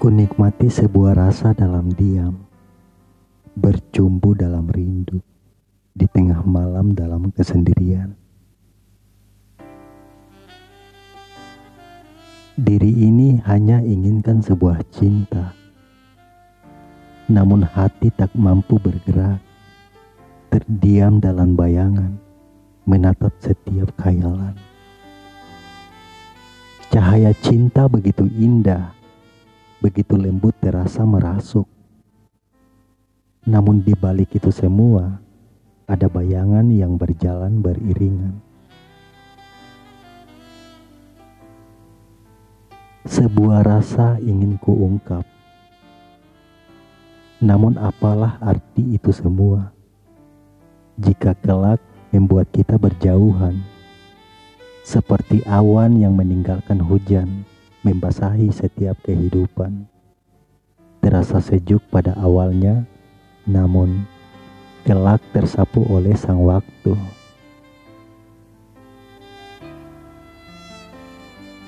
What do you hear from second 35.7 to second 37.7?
ada bayangan yang berjalan